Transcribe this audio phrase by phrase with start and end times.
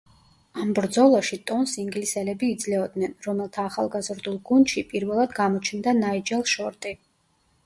[0.61, 6.97] ამ ბრძოლაში ტონს ინგლისელები იძლეოდნენ, რომელთა ახალგაზრდულ გუნდში პირველად გამოჩნდა ნაიჯელ შორტი.